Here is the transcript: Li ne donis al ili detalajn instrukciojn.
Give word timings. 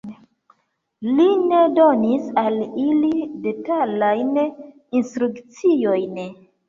Li 1.17 1.25
ne 1.51 1.59
donis 1.75 2.31
al 2.43 2.57
ili 2.85 3.13
detalajn 3.47 4.43
instrukciojn. 5.03 6.23